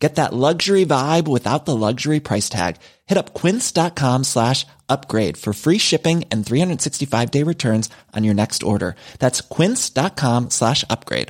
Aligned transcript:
Get 0.00 0.14
that 0.14 0.32
luxury 0.32 0.86
vibe 0.86 1.28
without 1.28 1.66
the 1.66 1.76
luxury 1.76 2.20
price 2.20 2.48
tag. 2.48 2.76
Hit 3.06 3.18
up 3.18 3.34
quince.com 3.34 4.24
slash 4.24 4.66
upgrade 4.88 5.36
for 5.36 5.52
free 5.52 5.78
shipping 5.78 6.24
and 6.32 6.44
365 6.44 7.30
day 7.30 7.44
returns 7.44 7.90
on 8.16 8.24
your 8.24 8.34
next 8.34 8.62
order. 8.62 8.96
That's 9.18 9.42
quince.com 9.42 10.50
slash 10.50 10.84
upgrade. 10.88 11.28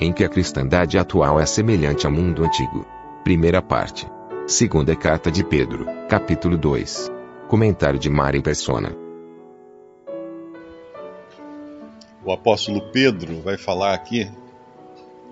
Em 0.00 0.12
que 0.12 0.22
a 0.22 0.28
cristandade 0.28 0.96
atual 0.96 1.40
é 1.40 1.46
semelhante 1.46 2.06
ao 2.06 2.12
mundo 2.12 2.44
antigo. 2.44 2.86
Primeira 3.24 3.60
parte. 3.60 4.06
Segunda 4.46 4.94
carta 4.94 5.28
de 5.28 5.42
Pedro, 5.42 5.86
capítulo 6.08 6.56
2. 6.56 7.10
Comentário 7.48 7.98
de 7.98 8.08
Mari 8.08 8.40
Persona. 8.40 9.07
O 12.28 12.32
apóstolo 12.32 12.82
Pedro 12.92 13.40
vai 13.40 13.56
falar 13.56 13.94
aqui 13.94 14.30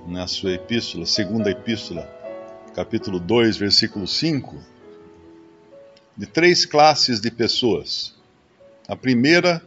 na 0.07 0.27
sua 0.27 0.55
epístola, 0.55 1.05
segunda 1.05 1.51
epístola, 1.51 2.11
capítulo 2.75 3.21
2, 3.21 3.59
versículo 3.59 4.07
5, 4.07 4.57
de 6.17 6.25
três 6.25 6.65
classes 6.65 7.21
de 7.21 7.31
pessoas. 7.31 8.15
A 8.89 8.97
primeira, 8.97 9.63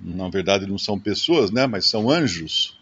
na 0.00 0.30
verdade 0.30 0.66
não 0.66 0.78
são 0.78 0.98
pessoas, 0.98 1.50
né, 1.50 1.66
mas 1.66 1.84
são 1.84 2.08
anjos. 2.08 2.80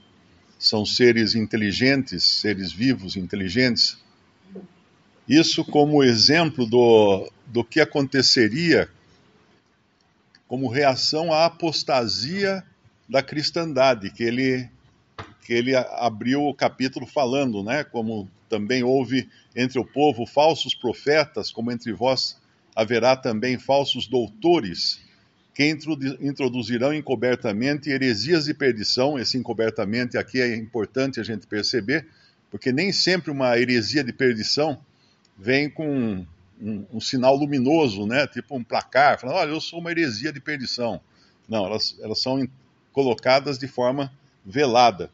São 0.56 0.86
seres 0.86 1.34
inteligentes, 1.34 2.22
seres 2.22 2.70
vivos, 2.70 3.16
inteligentes. 3.16 3.98
Isso 5.28 5.64
como 5.64 6.04
exemplo 6.04 6.66
do, 6.66 7.28
do 7.44 7.64
que 7.64 7.80
aconteceria 7.80 8.88
como 10.46 10.68
reação 10.68 11.32
à 11.32 11.46
apostasia 11.46 12.64
da 13.08 13.22
cristandade, 13.22 14.10
que 14.10 14.22
ele, 14.22 14.68
que 15.42 15.52
ele 15.52 15.74
abriu 15.76 16.44
o 16.44 16.54
capítulo 16.54 17.06
falando, 17.06 17.62
né? 17.62 17.84
Como 17.84 18.28
também 18.48 18.82
houve 18.82 19.28
entre 19.54 19.78
o 19.78 19.84
povo 19.84 20.26
falsos 20.26 20.74
profetas, 20.74 21.50
como 21.50 21.70
entre 21.70 21.92
vós 21.92 22.36
haverá 22.74 23.16
também 23.16 23.58
falsos 23.58 24.06
doutores, 24.06 25.00
que 25.54 25.64
introduzirão 26.20 26.92
encobertamente 26.92 27.88
heresias 27.88 28.44
de 28.44 28.52
perdição. 28.52 29.18
Esse 29.18 29.38
encobertamente 29.38 30.18
aqui 30.18 30.42
é 30.42 30.54
importante 30.54 31.18
a 31.18 31.22
gente 31.22 31.46
perceber, 31.46 32.06
porque 32.50 32.70
nem 32.70 32.92
sempre 32.92 33.30
uma 33.30 33.58
heresia 33.58 34.04
de 34.04 34.12
perdição 34.12 34.78
vem 35.38 35.70
com 35.70 35.88
um, 35.88 36.26
um, 36.60 36.86
um 36.94 37.00
sinal 37.00 37.34
luminoso, 37.34 38.06
né? 38.06 38.26
Tipo 38.26 38.56
um 38.56 38.62
placar, 38.62 39.18
falando, 39.18 39.36
olha, 39.36 39.50
eu 39.50 39.60
sou 39.60 39.80
uma 39.80 39.90
heresia 39.90 40.30
de 40.30 40.40
perdição. 40.40 41.00
Não, 41.48 41.64
elas, 41.64 41.96
elas 42.02 42.20
são 42.20 42.46
colocadas 42.96 43.58
de 43.58 43.68
forma 43.68 44.10
velada. 44.42 45.10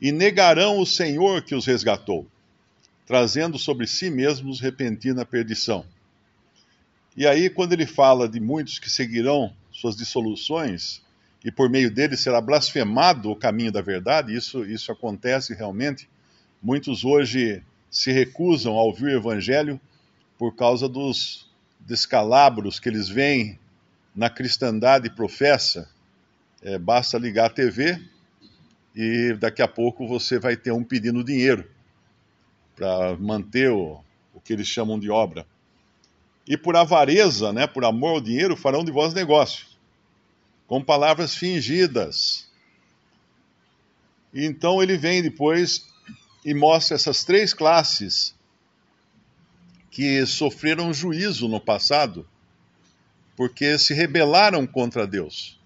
E 0.00 0.10
negarão 0.10 0.78
o 0.78 0.86
Senhor 0.86 1.42
que 1.42 1.54
os 1.54 1.66
resgatou, 1.66 2.26
trazendo 3.06 3.58
sobre 3.58 3.86
si 3.86 4.08
mesmos 4.08 4.58
repentina 4.58 5.26
perdição. 5.26 5.84
E 7.14 7.26
aí, 7.26 7.50
quando 7.50 7.74
ele 7.74 7.84
fala 7.84 8.26
de 8.26 8.40
muitos 8.40 8.78
que 8.78 8.88
seguirão 8.88 9.52
suas 9.70 9.94
dissoluções, 9.94 11.02
e 11.44 11.52
por 11.52 11.68
meio 11.68 11.90
deles 11.90 12.20
será 12.20 12.40
blasfemado 12.40 13.30
o 13.30 13.36
caminho 13.36 13.70
da 13.70 13.82
verdade, 13.82 14.34
isso, 14.34 14.64
isso 14.64 14.90
acontece 14.90 15.52
realmente. 15.52 16.08
Muitos 16.62 17.04
hoje 17.04 17.62
se 17.90 18.10
recusam 18.12 18.78
a 18.78 18.82
ouvir 18.82 19.08
o 19.08 19.18
evangelho 19.18 19.78
por 20.38 20.56
causa 20.56 20.88
dos 20.88 21.50
descalabros 21.80 22.80
que 22.80 22.88
eles 22.88 23.10
veem 23.10 23.58
na 24.16 24.30
cristandade 24.30 25.10
professa, 25.10 25.92
é, 26.62 26.78
basta 26.78 27.18
ligar 27.18 27.46
a 27.46 27.50
TV 27.50 28.00
e 28.94 29.34
daqui 29.34 29.62
a 29.62 29.68
pouco 29.68 30.06
você 30.06 30.38
vai 30.38 30.56
ter 30.56 30.72
um 30.72 30.84
pedindo 30.84 31.24
dinheiro 31.24 31.68
para 32.76 33.16
manter 33.16 33.70
o, 33.70 34.00
o 34.32 34.40
que 34.40 34.52
eles 34.52 34.66
chamam 34.66 34.98
de 34.98 35.10
obra. 35.10 35.46
E 36.46 36.56
por 36.56 36.76
avareza, 36.76 37.52
né, 37.52 37.66
por 37.66 37.84
amor 37.84 38.10
ao 38.10 38.20
dinheiro, 38.20 38.56
farão 38.56 38.84
de 38.84 38.90
vós 38.90 39.14
negócio, 39.14 39.66
com 40.66 40.82
palavras 40.82 41.34
fingidas. 41.34 42.48
E 44.32 44.44
então 44.44 44.82
ele 44.82 44.96
vem 44.96 45.22
depois 45.22 45.86
e 46.44 46.54
mostra 46.54 46.94
essas 46.94 47.24
três 47.24 47.54
classes 47.54 48.34
que 49.90 50.24
sofreram 50.26 50.92
juízo 50.92 51.48
no 51.48 51.60
passado, 51.60 52.26
porque 53.36 53.78
se 53.78 53.94
rebelaram 53.94 54.66
contra 54.66 55.06
Deus. 55.06 55.60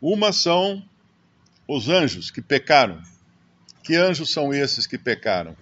Uma 0.00 0.32
são 0.32 0.82
os 1.68 1.88
anjos 1.88 2.30
que 2.30 2.40
pecaram. 2.40 3.02
Que 3.82 3.96
anjos 3.96 4.30
são 4.30 4.52
esses 4.52 4.86
que 4.86 4.96
pecaram? 4.96 5.56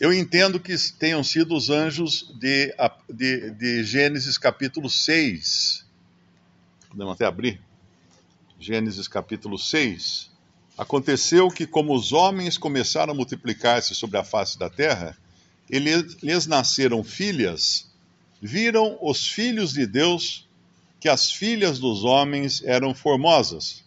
Eu 0.00 0.12
entendo 0.12 0.60
que 0.60 0.76
tenham 0.92 1.24
sido 1.24 1.56
os 1.56 1.70
anjos 1.70 2.32
de, 2.38 2.74
de, 3.08 3.50
de 3.50 3.84
Gênesis 3.84 4.38
capítulo 4.38 4.88
6. 4.88 5.84
Podemos 6.88 7.14
até 7.14 7.24
abrir? 7.24 7.60
Gênesis 8.60 9.08
capítulo 9.08 9.58
6. 9.58 10.30
Aconteceu 10.76 11.48
que, 11.48 11.66
como 11.66 11.94
os 11.94 12.12
homens 12.12 12.56
começaram 12.56 13.12
a 13.12 13.16
multiplicar-se 13.16 13.94
sobre 13.94 14.18
a 14.18 14.24
face 14.24 14.56
da 14.58 14.70
terra, 14.70 15.16
eles, 15.68 16.16
lhes 16.22 16.46
nasceram 16.46 17.02
filhas, 17.02 17.90
viram 18.40 18.96
os 19.02 19.26
filhos 19.26 19.72
de 19.72 19.86
Deus 19.86 20.47
que 21.00 21.08
as 21.08 21.30
filhas 21.30 21.78
dos 21.78 22.04
homens 22.04 22.62
eram 22.64 22.94
formosas, 22.94 23.84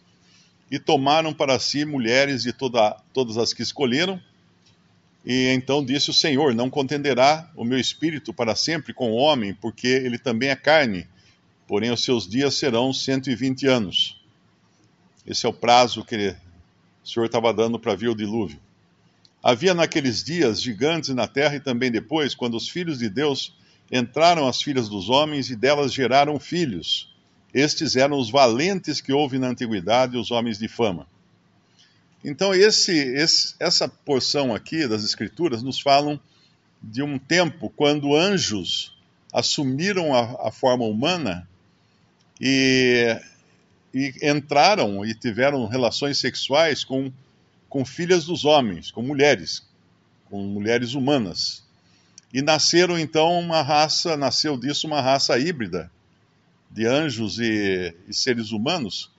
e 0.70 0.78
tomaram 0.78 1.34
para 1.34 1.58
si 1.58 1.84
mulheres 1.84 2.42
de 2.42 2.52
toda, 2.52 2.96
todas 3.12 3.36
as 3.36 3.52
que 3.52 3.62
escolheram. 3.62 4.18
E 5.22 5.48
então 5.48 5.84
disse 5.84 6.08
o 6.08 6.14
Senhor: 6.14 6.54
Não 6.54 6.70
contenderá 6.70 7.50
o 7.54 7.62
meu 7.62 7.78
espírito 7.78 8.32
para 8.32 8.56
sempre 8.56 8.94
com 8.94 9.12
o 9.12 9.16
homem, 9.16 9.52
porque 9.52 9.86
ele 9.86 10.18
também 10.18 10.48
é 10.48 10.56
carne, 10.56 11.06
porém 11.68 11.90
os 11.90 12.02
seus 12.02 12.26
dias 12.26 12.54
serão 12.54 12.90
120 12.90 13.66
anos. 13.66 14.18
Esse 15.26 15.44
é 15.44 15.48
o 15.48 15.52
prazo 15.52 16.04
que 16.04 16.34
o 17.04 17.08
Senhor 17.08 17.26
estava 17.26 17.52
dando 17.52 17.78
para 17.78 17.94
vir 17.94 18.08
o 18.08 18.16
dilúvio. 18.16 18.58
Havia 19.42 19.74
naqueles 19.74 20.24
dias 20.24 20.62
gigantes 20.62 21.10
na 21.10 21.28
terra 21.28 21.56
e 21.56 21.60
também 21.60 21.90
depois, 21.90 22.34
quando 22.34 22.56
os 22.56 22.68
filhos 22.68 22.98
de 22.98 23.10
Deus 23.10 23.54
entraram 23.92 24.48
as 24.48 24.62
filhas 24.62 24.88
dos 24.88 25.10
homens 25.10 25.50
e 25.50 25.56
delas 25.56 25.92
geraram 25.92 26.40
filhos. 26.40 27.12
Estes 27.52 27.94
eram 27.94 28.18
os 28.18 28.30
valentes 28.30 29.02
que 29.02 29.12
houve 29.12 29.38
na 29.38 29.48
antiguidade, 29.48 30.16
os 30.16 30.30
homens 30.30 30.58
de 30.58 30.66
fama. 30.66 31.06
Então, 32.24 32.54
esse, 32.54 32.92
esse, 32.92 33.54
essa 33.60 33.86
porção 33.86 34.54
aqui 34.54 34.88
das 34.88 35.04
Escrituras 35.04 35.62
nos 35.62 35.78
falam 35.78 36.18
de 36.82 37.02
um 37.02 37.18
tempo 37.18 37.68
quando 37.76 38.16
anjos 38.16 38.96
assumiram 39.32 40.14
a, 40.14 40.48
a 40.48 40.50
forma 40.50 40.84
humana 40.84 41.46
e, 42.40 43.16
e, 43.92 44.14
entraram 44.22 45.04
e 45.04 45.14
tiveram 45.14 45.66
relações 45.66 46.18
sexuais 46.18 46.84
com, 46.84 47.12
com 47.68 47.84
filhas 47.84 48.24
dos 48.24 48.44
homens, 48.44 48.90
com 48.90 49.02
mulheres, 49.02 49.62
com 50.30 50.42
mulheres 50.44 50.94
humanas. 50.94 51.62
E 52.32 52.40
nasceram 52.40 52.98
então 52.98 53.38
uma 53.38 53.62
raça, 53.62 54.16
nasceu 54.16 54.56
disso 54.56 54.86
uma 54.86 55.00
raça 55.00 55.38
híbrida 55.38 55.90
de 56.70 56.86
anjos 56.86 57.38
e, 57.38 57.94
e 58.08 58.14
seres 58.14 58.52
humanos 58.52 59.10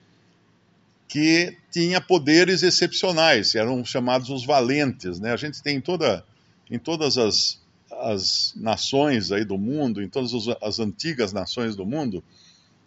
que 1.06 1.56
tinha 1.70 2.00
poderes 2.00 2.64
excepcionais, 2.64 3.54
eram 3.54 3.84
chamados 3.84 4.30
os 4.30 4.44
valentes, 4.44 5.20
né? 5.20 5.32
A 5.32 5.36
gente 5.36 5.62
tem 5.62 5.76
em 5.76 5.80
toda 5.80 6.24
em 6.68 6.78
todas 6.78 7.16
as, 7.18 7.60
as 7.92 8.52
nações 8.56 9.30
aí 9.30 9.44
do 9.44 9.56
mundo, 9.56 10.02
em 10.02 10.08
todas 10.08 10.32
as 10.60 10.80
antigas 10.80 11.32
nações 11.32 11.76
do 11.76 11.86
mundo, 11.86 12.24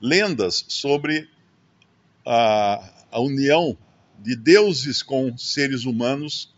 lendas 0.01 0.65
sobre 0.67 1.29
a, 2.25 2.89
a 3.11 3.19
união 3.21 3.77
de 4.19 4.35
deuses 4.35 5.01
com 5.01 5.37
seres 5.37 5.85
humanos, 5.85 6.53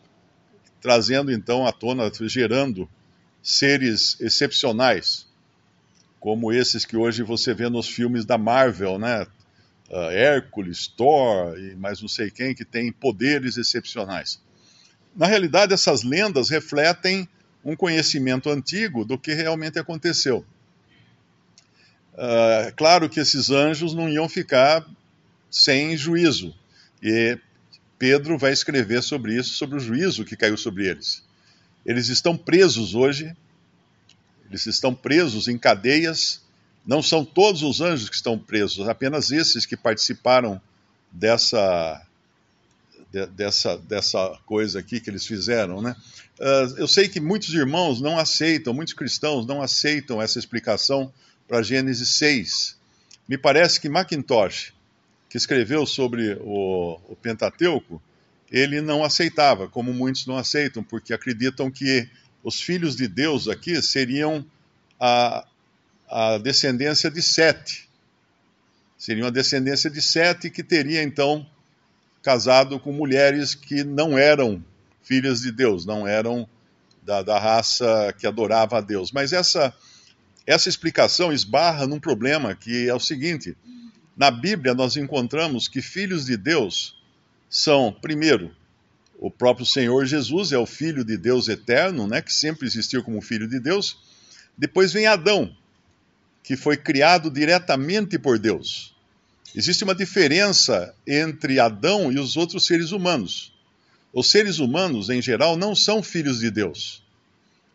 trazendo 0.82 1.32
então 1.32 1.68
à 1.68 1.72
tona, 1.72 2.10
gerando 2.22 2.90
seres 3.42 4.18
excepcionais, 4.20 5.28
como 6.20 6.52
esses 6.52 6.86
que 6.86 6.98
hoje 6.98 7.24
você 7.24 7.54
vê 7.54 7.70
nos 7.70 7.88
filmes 7.88 8.26
da 8.26 8.38
Marvel, 8.38 9.00
né? 9.00 9.26
Uh, 9.90 10.12
Hércules, 10.12 10.86
Thor 10.88 11.58
e 11.58 11.76
mais 11.76 12.00
não 12.00 12.08
sei 12.08 12.30
quem, 12.30 12.54
que 12.54 12.64
tem 12.64 12.92
poderes 12.92 13.58
excepcionais. 13.58 14.40
Na 15.16 15.26
realidade, 15.26 15.74
essas 15.74 16.04
lendas 16.04 16.50
refletem 16.50 17.28
um 17.66 17.76
conhecimento 17.76 18.50
antigo 18.50 19.04
do 19.04 19.18
que 19.18 19.34
realmente 19.34 19.80
aconteceu. 19.80 20.46
Uh, 22.14 22.72
claro 22.76 23.10
que 23.10 23.20
esses 23.20 23.50
anjos 23.50 23.94
não 23.94 24.10
iam 24.10 24.30
ficar 24.30 24.86
sem 25.50 25.98
juízo. 25.98 26.54
E 27.02 27.38
Pedro 27.98 28.38
vai 28.38 28.52
escrever 28.52 29.02
sobre 29.02 29.36
isso, 29.36 29.54
sobre 29.54 29.78
o 29.78 29.80
juízo 29.80 30.26
que 30.26 30.36
caiu 30.36 30.58
sobre 30.58 30.88
eles. 30.88 31.24
Eles 31.90 32.08
estão 32.08 32.38
presos 32.38 32.94
hoje, 32.94 33.36
eles 34.48 34.68
estão 34.68 34.94
presos 34.94 35.48
em 35.48 35.58
cadeias. 35.58 36.40
Não 36.86 37.02
são 37.02 37.26
todos 37.26 37.64
os 37.64 37.82
anjos 37.82 38.08
que 38.08 38.16
estão 38.16 38.38
presos, 38.38 38.88
apenas 38.88 39.32
esses 39.32 39.66
que 39.66 39.76
participaram 39.76 40.62
dessa, 41.12 42.06
de, 43.12 43.26
dessa, 43.26 43.76
dessa 43.76 44.40
coisa 44.46 44.78
aqui 44.78 45.00
que 45.00 45.10
eles 45.10 45.26
fizeram, 45.26 45.82
né? 45.82 45.96
Uh, 46.40 46.78
eu 46.78 46.88
sei 46.88 47.10
que 47.10 47.20
muitos 47.20 47.52
irmãos 47.56 48.00
não 48.00 48.20
aceitam, 48.20 48.72
muitos 48.72 48.94
cristãos 48.94 49.48
não 49.48 49.60
aceitam 49.60 50.22
essa 50.22 50.38
explicação 50.38 51.12
para 51.48 51.64
Gênesis 51.64 52.10
6. 52.10 52.78
Me 53.28 53.36
parece 53.36 53.82
que 53.82 53.90
Macintosh, 53.90 54.74
que 55.28 55.38
escreveu 55.38 55.88
sobre 55.88 56.38
o, 56.40 57.00
o 57.10 57.16
Pentateuco, 57.16 58.00
ele 58.51 58.81
não 58.81 59.04
aceitava, 59.04 59.68
como 59.68 59.94
muitos 59.94 60.25
não 60.25 60.38
aceitam, 60.38 60.84
porque 60.84 61.13
acreditam 61.13 61.69
que 61.69 62.10
os 62.44 62.60
filhos 62.62 62.96
de 62.96 63.07
Deus 63.07 63.48
aqui 63.48 63.81
seriam 63.81 64.46
a, 65.00 65.46
a 66.10 66.38
descendência 66.38 67.12
de 67.12 67.22
Sete. 67.22 67.88
Seriam 68.98 69.28
a 69.28 69.31
descendência 69.31 69.90
de 69.90 70.01
Sete 70.01 70.50
que 70.50 70.63
teria 70.63 71.04
então 71.04 71.46
casado 72.24 72.80
com 72.80 72.92
mulheres 72.92 73.54
que 73.56 73.84
não 73.84 74.18
eram 74.18 74.63
filhas 75.04 75.42
de 75.42 75.52
Deus, 75.52 75.86
não 75.86 76.07
eram 76.07 76.48
da, 77.04 77.22
da 77.22 77.40
raça 77.40 78.13
que 78.18 78.28
adorava 78.28 78.78
a 78.78 78.81
Deus. 78.81 79.12
Mas 79.12 79.31
essa, 79.31 79.74
essa 80.45 80.69
explicação 80.69 81.31
esbarra 81.31 81.88
num 81.88 82.00
problema 82.00 82.56
que 82.56 82.90
é 82.90 82.94
o 82.94 83.00
seguinte: 83.00 83.56
na 84.18 84.30
Bíblia 84.31 84.74
nós 84.74 84.98
encontramos 84.98 85.68
que 85.68 85.81
filhos 85.81 86.25
de 86.25 86.36
Deus 86.36 86.99
são, 87.50 87.92
primeiro, 87.92 88.56
o 89.18 89.31
próprio 89.31 89.66
Senhor 89.66 90.06
Jesus 90.06 90.51
é 90.51 90.57
o 90.57 90.66
Filho 90.66 91.04
de 91.04 91.18
Deus 91.18 91.50
eterno, 91.50 92.07
né, 92.07 92.22
que 92.22 92.34
sempre 92.34 92.68
existiu 92.68 93.04
como 93.04 93.22
Filho 93.22 93.48
de 93.50 93.60
Deus. 93.60 93.98
Depois 94.57 94.94
vem 94.94 95.07
Adão, 95.07 95.54
que 96.44 96.56
foi 96.56 96.78
criado 96.78 97.30
diretamente 97.30 98.19
por 98.19 98.38
Deus. 98.38 98.96
Existe 99.56 99.84
uma 99.84 99.96
diferença 99.96 100.94
entre 101.07 101.60
Adão 101.60 102.12
e 102.12 102.19
os 102.19 102.38
outros 102.38 102.66
seres 102.66 102.92
humanos. 102.92 103.52
Os 104.13 104.30
seres 104.30 104.60
humanos, 104.60 105.10
em 105.10 105.22
geral, 105.22 105.57
não 105.57 105.75
são 105.75 106.04
filhos 106.04 106.40
de 106.40 106.52
Deus, 106.52 107.04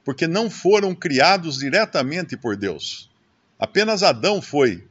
porque 0.05 0.27
não 0.27 0.49
foram 0.49 0.95
criados 0.95 1.59
diretamente 1.59 2.37
por 2.37 2.57
Deus. 2.57 3.11
Apenas 3.59 4.03
Adão 4.03 4.41
foi 4.41 4.85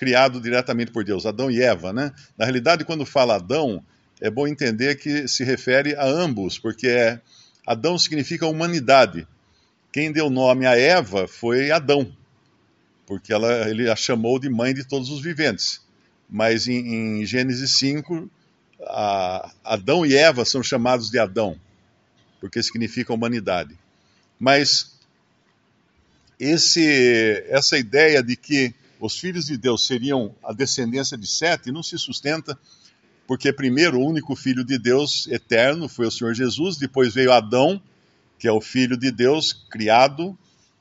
criado 0.00 0.40
diretamente 0.40 0.90
por 0.90 1.04
Deus, 1.04 1.24
Adão 1.24 1.48
e 1.50 1.62
Eva, 1.62 1.92
né? 1.92 2.10
Na 2.36 2.44
realidade, 2.44 2.84
quando 2.84 3.06
fala 3.06 3.36
Adão, 3.36 3.84
é 4.20 4.28
bom 4.28 4.48
entender 4.48 4.96
que 4.96 5.28
se 5.28 5.44
refere 5.44 5.94
a 5.94 6.04
ambos, 6.04 6.58
porque 6.58 6.88
é, 6.88 7.20
Adão 7.64 7.96
significa 7.96 8.46
humanidade. 8.46 9.28
Quem 9.92 10.10
deu 10.10 10.28
nome 10.28 10.66
a 10.66 10.76
Eva 10.76 11.28
foi 11.28 11.70
Adão, 11.70 12.10
porque 13.06 13.32
ela, 13.32 13.68
ele 13.68 13.88
a 13.88 13.94
chamou 13.94 14.40
de 14.40 14.48
mãe 14.48 14.74
de 14.74 14.84
todos 14.84 15.10
os 15.10 15.22
viventes 15.22 15.80
mas 16.30 16.68
em, 16.68 17.20
em 17.20 17.26
Gênesis 17.26 17.72
5, 17.72 18.30
a, 18.82 19.52
Adão 19.64 20.06
e 20.06 20.14
Eva 20.14 20.44
são 20.44 20.62
chamados 20.62 21.10
de 21.10 21.18
Adão, 21.18 21.58
porque 22.40 22.62
significa 22.62 23.12
humanidade. 23.12 23.76
Mas 24.38 24.96
esse, 26.38 27.44
essa 27.48 27.76
ideia 27.76 28.22
de 28.22 28.36
que 28.36 28.72
os 29.00 29.18
filhos 29.18 29.46
de 29.46 29.56
Deus 29.56 29.86
seriam 29.86 30.34
a 30.44 30.52
descendência 30.52 31.16
de 31.16 31.26
Sete 31.26 31.72
não 31.72 31.82
se 31.82 31.98
sustenta, 31.98 32.56
porque 33.26 33.52
primeiro 33.52 33.98
o 33.98 34.06
único 34.06 34.36
filho 34.36 34.62
de 34.62 34.78
Deus 34.78 35.26
eterno 35.28 35.88
foi 35.88 36.06
o 36.06 36.10
Senhor 36.10 36.34
Jesus, 36.34 36.76
depois 36.76 37.14
veio 37.14 37.32
Adão, 37.32 37.80
que 38.38 38.46
é 38.46 38.52
o 38.52 38.60
filho 38.60 38.96
de 38.96 39.10
Deus 39.10 39.52
criado 39.70 40.38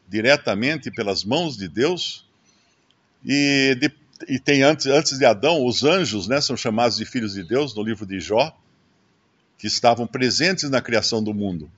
diretamente 0.07 0.91
pelas 0.91 1.23
mãos 1.23 1.55
de 1.55 1.67
Deus, 1.67 2.25
e 3.23 3.77
de, 3.79 3.91
e 4.27 4.39
tem 4.39 4.63
antes, 4.63 4.87
antes 4.87 5.17
de 5.17 5.25
Adão, 5.25 5.65
os 5.65 5.83
anjos, 5.83 6.27
né, 6.27 6.41
são 6.41 6.57
chamados 6.57 6.97
de 6.97 7.05
filhos 7.05 7.33
de 7.33 7.43
Deus, 7.43 7.75
no 7.75 7.83
livro 7.83 8.05
de 8.05 8.19
Jó, 8.19 8.57
que 9.57 9.67
estavam 9.67 10.07
presentes 10.07 10.69
na 10.69 10.81
criação 10.81 11.23
do 11.23 11.33
mundo. 11.33 11.69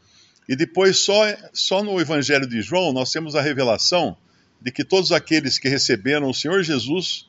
E 0.47 0.55
depois, 0.55 0.99
só, 0.99 1.23
só 1.53 1.83
no 1.83 1.99
Evangelho 1.99 2.47
de 2.47 2.61
João, 2.61 2.93
nós 2.93 3.11
temos 3.11 3.35
a 3.35 3.41
revelação 3.41 4.15
de 4.61 4.71
que 4.71 4.83
todos 4.83 5.11
aqueles 5.11 5.57
que 5.57 5.67
receberam 5.67 6.29
o 6.29 6.33
Senhor 6.33 6.61
Jesus 6.63 7.27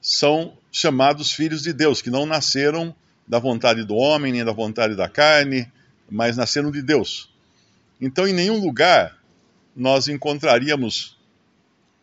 são 0.00 0.56
chamados 0.72 1.32
filhos 1.32 1.62
de 1.62 1.72
Deus, 1.72 2.00
que 2.00 2.10
não 2.10 2.26
nasceram 2.26 2.94
da 3.26 3.38
vontade 3.38 3.84
do 3.84 3.94
homem, 3.94 4.32
nem 4.32 4.44
da 4.44 4.52
vontade 4.52 4.94
da 4.96 5.08
carne, 5.08 5.70
mas 6.10 6.36
nasceram 6.36 6.70
de 6.70 6.82
Deus. 6.82 7.30
Então, 8.00 8.26
em 8.26 8.32
nenhum 8.32 8.58
lugar 8.60 9.18
nós 9.76 10.08
encontraríamos 10.08 11.16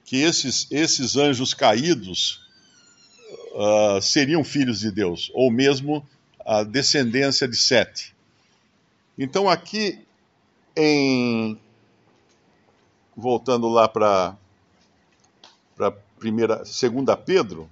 que 0.03 0.17
esses, 0.17 0.67
esses 0.69 1.15
anjos 1.15 1.53
caídos 1.53 2.41
uh, 3.53 4.01
seriam 4.01 4.43
filhos 4.43 4.79
de 4.79 4.91
Deus, 4.91 5.31
ou 5.33 5.49
mesmo 5.49 6.05
a 6.45 6.63
descendência 6.63 7.47
de 7.47 7.55
Sete. 7.55 8.13
Então, 9.17 9.49
aqui, 9.49 9.99
em. 10.75 11.57
Voltando 13.15 13.67
lá 13.67 13.87
para 13.87 14.35
para 15.81 15.89
primeira, 15.89 16.63
segunda 16.63 17.18
Pedro, 17.18 17.68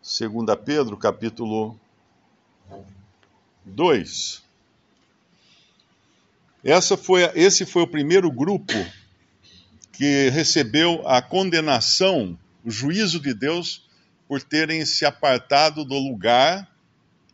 segunda 0.00 0.56
Pedro, 0.56 0.96
capítulo 0.96 1.76
2. 3.64 4.40
Essa 6.62 6.96
foi, 6.96 7.24
esse 7.34 7.66
foi 7.66 7.82
o 7.82 7.88
primeiro 7.88 8.30
grupo 8.30 8.72
que 9.90 10.28
recebeu 10.28 11.02
a 11.08 11.20
condenação, 11.20 12.38
o 12.64 12.70
juízo 12.70 13.18
de 13.18 13.34
Deus, 13.34 13.84
por 14.28 14.40
terem 14.40 14.86
se 14.86 15.04
apartado 15.04 15.84
do 15.84 15.98
lugar 15.98 16.72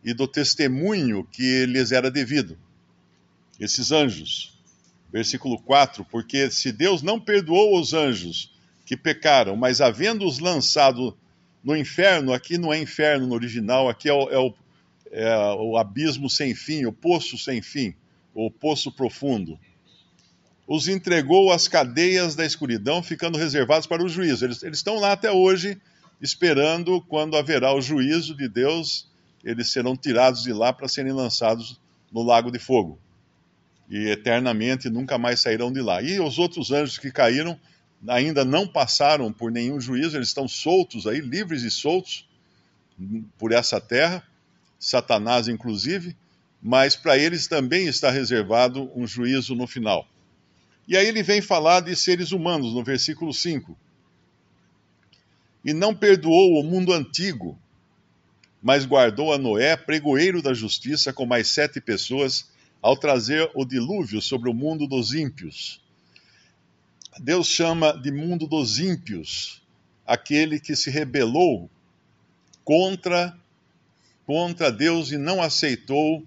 e 0.03 0.15
do 0.15 0.27
testemunho 0.27 1.29
que 1.31 1.67
lhes 1.67 1.93
era 1.93 2.11
devido. 2.11 2.57
Esses 3.61 3.93
anjos. 3.93 4.59
Versículo 5.13 5.61
4: 5.61 6.07
Porque 6.07 6.51
se 6.51 6.73
Deus 6.73 7.03
não 7.03 7.21
perdoou 7.21 7.79
os 7.79 7.93
anjos 7.93 8.51
que 8.85 8.97
pecaram, 8.97 9.57
mas 9.57 9.81
havendo-os 9.81 10.39
lançado 10.39 11.17
no 11.63 11.77
inferno, 11.77 12.33
aqui 12.33 12.59
não 12.59 12.73
é 12.73 12.81
inferno 12.81 13.27
no 13.27 13.35
original, 13.35 13.89
aqui 13.89 14.09
é 14.09 14.13
o, 14.13 14.29
é 14.31 14.39
o, 14.39 14.55
é 15.11 15.55
o 15.55 15.77
abismo 15.77 16.29
sem 16.29 16.55
fim, 16.55 16.85
o 16.85 16.93
poço 16.93 17.39
sem 17.39 17.63
fim, 17.63 17.95
o 18.35 18.51
poço 18.51 18.91
profundo 18.91 19.59
os 20.67 20.89
entregou 20.89 21.53
às 21.53 21.69
cadeias 21.69 22.35
da 22.35 22.45
escuridão, 22.45 23.03
ficando 23.03 23.37
reservados 23.37 23.87
para 23.87 24.03
o 24.03 24.09
juízo. 24.09 24.45
Eles, 24.45 24.63
eles 24.63 24.79
estão 24.79 24.99
lá 24.99 25.13
até 25.13 25.31
hoje, 25.31 25.79
esperando 26.21 27.01
quando 27.03 27.37
haverá 27.37 27.75
o 27.75 27.81
juízo 27.83 28.35
de 28.35 28.49
Deus, 28.49 29.07
eles 29.45 29.71
serão 29.71 29.97
tirados 29.97 30.45
de 30.45 30.53
lá 30.53 30.73
para 30.73 30.89
serem 30.89 31.13
lançados 31.13 31.81
no 32.13 32.23
lago 32.23 32.51
de 32.51 32.59
fogo. 32.59 32.99
E 33.91 34.09
eternamente 34.09 34.89
nunca 34.89 35.19
mais 35.19 35.41
sairão 35.41 35.73
de 35.73 35.83
lá. 35.83 36.01
E 36.01 36.19
os 36.21 36.39
outros 36.39 36.71
anjos 36.71 36.99
que 36.99 37.11
caíram 37.11 37.59
ainda 38.09 38.45
não 38.45 38.67
passaram 38.67 39.33
por 39.33 39.51
nenhum 39.51 39.81
juízo, 39.81 40.17
eles 40.17 40.29
estão 40.29 40.49
soltos 40.49 41.07
aí, 41.07 41.21
livres 41.21 41.63
e 41.63 41.71
soltos 41.71 42.29
por 43.39 43.53
essa 43.53 43.81
terra, 43.81 44.23
Satanás 44.79 45.49
inclusive, 45.49 46.17
mas 46.63 46.95
para 46.95 47.19
eles 47.19 47.47
também 47.47 47.87
está 47.87 48.11
reservado 48.11 48.91
um 48.95 49.07
juízo 49.07 49.55
no 49.55 49.67
final. 49.67 50.07
E 50.87 50.97
aí 50.97 51.07
ele 51.07 51.23
vem 51.23 51.41
falar 51.41 51.81
de 51.81 51.95
seres 51.97 52.33
humanos, 52.33 52.75
no 52.75 52.83
versículo 52.83 53.33
5. 53.33 53.77
E 55.65 55.73
não 55.73 55.95
perdoou 55.95 56.61
o 56.61 56.65
mundo 56.65 56.93
antigo, 56.93 57.59
mas 58.63 58.85
guardou 58.85 59.33
a 59.33 59.39
Noé, 59.39 59.77
pregoeiro 59.77 60.41
da 60.43 60.55
justiça, 60.55 61.13
com 61.13 61.27
mais 61.27 61.49
sete 61.49 61.81
pessoas, 61.81 62.51
ao 62.81 62.97
trazer 62.97 63.51
o 63.55 63.65
dilúvio 63.65 64.21
sobre 64.21 64.49
o 64.49 64.55
mundo 64.55 64.87
dos 64.87 65.15
ímpios. 65.15 65.82
Deus 67.19 67.47
chama 67.47 67.93
de 67.93 68.11
mundo 68.11 68.47
dos 68.47 68.79
ímpios 68.79 69.63
aquele 70.07 70.59
que 70.59 70.75
se 70.75 70.91
rebelou 70.91 71.71
contra, 72.65 73.37
contra 74.27 74.73
Deus 74.73 75.13
e 75.13 75.19
não 75.19 75.43
aceitou 75.43 76.25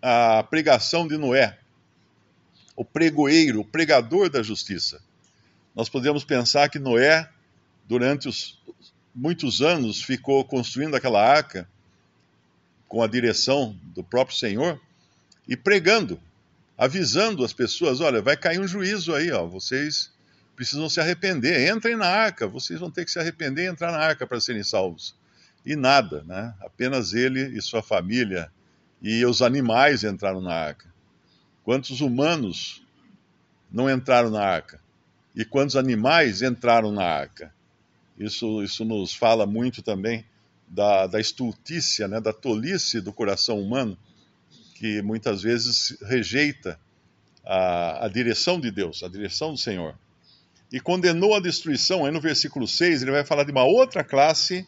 a 0.00 0.42
pregação 0.42 1.06
de 1.06 1.16
Noé 1.16 1.58
o 2.76 2.84
pregoeiro, 2.84 3.60
o 3.60 3.64
pregador 3.64 4.28
da 4.28 4.42
justiça. 4.42 5.00
Nós 5.74 5.88
podemos 5.88 6.24
pensar 6.24 6.68
que 6.68 6.78
Noé, 6.78 7.28
durante 7.88 8.28
os 8.28 8.58
muitos 9.14 9.62
anos, 9.62 10.02
ficou 10.02 10.44
construindo 10.44 10.94
aquela 10.96 11.22
arca 11.24 11.68
com 12.88 13.02
a 13.02 13.06
direção 13.06 13.78
do 13.94 14.02
próprio 14.02 14.36
Senhor 14.36 14.80
e 15.46 15.56
pregando, 15.56 16.20
avisando 16.76 17.44
as 17.44 17.52
pessoas: 17.52 18.00
olha, 18.00 18.20
vai 18.20 18.36
cair 18.36 18.60
um 18.60 18.66
juízo 18.66 19.14
aí, 19.14 19.30
ó, 19.30 19.46
vocês 19.46 20.10
precisam 20.54 20.88
se 20.88 21.00
arrepender. 21.00 21.70
Entrem 21.70 21.96
na 21.96 22.06
arca, 22.06 22.46
vocês 22.46 22.78
vão 22.80 22.90
ter 22.90 23.04
que 23.04 23.10
se 23.10 23.18
arrepender 23.18 23.64
e 23.64 23.68
entrar 23.68 23.92
na 23.92 23.98
arca 23.98 24.26
para 24.26 24.40
serem 24.40 24.62
salvos. 24.62 25.14
E 25.64 25.74
nada, 25.76 26.22
né? 26.24 26.54
Apenas 26.60 27.14
ele 27.14 27.56
e 27.56 27.60
sua 27.62 27.82
família 27.82 28.50
e 29.00 29.24
os 29.24 29.42
animais 29.42 30.04
entraram 30.04 30.40
na 30.40 30.54
arca. 30.54 30.92
Quantos 31.62 32.00
humanos 32.00 32.82
não 33.70 33.90
entraram 33.90 34.30
na 34.30 34.42
arca? 34.42 34.80
E 35.34 35.44
quantos 35.44 35.76
animais 35.76 36.42
entraram 36.42 36.92
na 36.92 37.04
arca? 37.04 37.52
Isso, 38.18 38.62
isso 38.62 38.84
nos 38.84 39.14
fala 39.14 39.46
muito 39.46 39.82
também 39.82 40.24
da, 40.68 41.06
da 41.06 41.20
estultícia, 41.20 42.06
né, 42.06 42.20
da 42.20 42.32
tolice 42.32 43.00
do 43.00 43.12
coração 43.12 43.60
humano, 43.60 43.98
que 44.74 45.02
muitas 45.02 45.42
vezes 45.42 45.96
rejeita 46.02 46.78
a, 47.44 48.06
a 48.06 48.08
direção 48.08 48.60
de 48.60 48.70
Deus, 48.70 49.02
a 49.02 49.08
direção 49.08 49.52
do 49.52 49.58
Senhor. 49.58 49.98
E 50.74 50.80
condenou 50.80 51.36
a 51.36 51.40
destruição, 51.40 52.04
aí 52.04 52.10
no 52.10 52.20
versículo 52.20 52.66
6, 52.66 53.02
ele 53.02 53.12
vai 53.12 53.24
falar 53.24 53.44
de 53.44 53.52
uma 53.52 53.62
outra 53.62 54.02
classe 54.02 54.66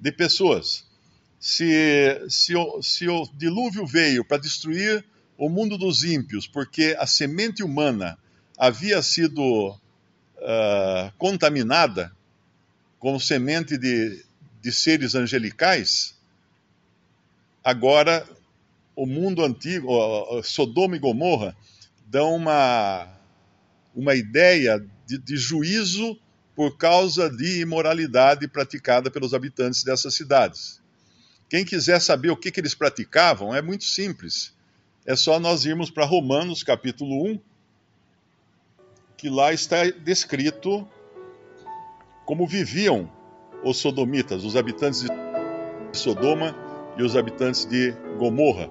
de 0.00 0.10
pessoas. 0.10 0.86
Se, 1.38 2.24
se, 2.26 2.56
o, 2.56 2.80
se 2.80 3.06
o 3.06 3.28
dilúvio 3.34 3.86
veio 3.86 4.24
para 4.24 4.38
destruir 4.38 5.04
o 5.36 5.50
mundo 5.50 5.76
dos 5.76 6.04
ímpios, 6.04 6.46
porque 6.46 6.96
a 6.98 7.06
semente 7.06 7.62
humana 7.62 8.16
havia 8.56 9.02
sido 9.02 9.68
uh, 9.72 11.12
contaminada 11.18 12.10
como 12.98 13.20
semente 13.20 13.76
de, 13.76 14.24
de 14.62 14.72
seres 14.72 15.14
angelicais, 15.14 16.18
agora 17.62 18.26
o 18.96 19.04
mundo 19.04 19.44
antigo, 19.44 19.90
Sodoma 20.42 20.96
e 20.96 20.98
Gomorra, 20.98 21.54
dão 22.06 22.36
uma, 22.36 23.06
uma 23.94 24.14
ideia 24.14 24.82
de, 25.12 25.18
de 25.18 25.36
juízo 25.36 26.18
por 26.54 26.76
causa 26.76 27.30
de 27.30 27.60
imoralidade 27.60 28.46
praticada 28.48 29.10
pelos 29.10 29.34
habitantes 29.34 29.82
dessas 29.82 30.14
cidades. 30.14 30.80
Quem 31.48 31.64
quiser 31.64 32.00
saber 32.00 32.30
o 32.30 32.36
que, 32.36 32.50
que 32.50 32.60
eles 32.60 32.74
praticavam, 32.74 33.54
é 33.54 33.60
muito 33.60 33.84
simples. 33.84 34.54
É 35.04 35.16
só 35.16 35.38
nós 35.38 35.64
irmos 35.64 35.90
para 35.90 36.04
Romanos 36.04 36.62
capítulo 36.62 37.26
1, 37.26 37.40
que 39.16 39.28
lá 39.28 39.52
está 39.52 39.84
descrito 39.84 40.88
como 42.24 42.46
viviam 42.46 43.10
os 43.64 43.76
sodomitas, 43.76 44.44
os 44.44 44.56
habitantes 44.56 45.02
de 45.02 45.08
Sodoma 45.92 46.56
e 46.96 47.02
os 47.02 47.16
habitantes 47.16 47.64
de 47.64 47.92
Gomorra. 48.18 48.70